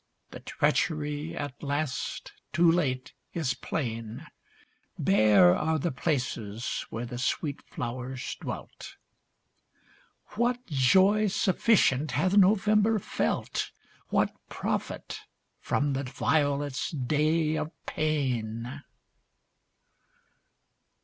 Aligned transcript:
The 0.31 0.39
treachery, 0.39 1.37
at 1.37 1.61
last, 1.61 2.31
too 2.53 2.71
late, 2.71 3.13
is 3.35 3.53
plain; 3.53 4.25
Bare 4.97 5.55
are 5.55 5.77
the 5.77 5.91
places 5.91 6.87
where 6.89 7.05
the 7.05 7.19
sweet 7.19 7.61
flowers 7.67 8.35
dwelt. 8.41 8.95
What 10.29 10.65
joy 10.65 11.27
sufficient 11.27 12.13
hath 12.13 12.35
November 12.35 12.97
felt? 12.97 13.69
What 14.09 14.33
profit 14.49 15.19
from 15.59 15.93
the 15.93 16.03
violet's 16.05 16.89
day 16.89 17.55
of 17.55 17.69
pain? 17.85 18.81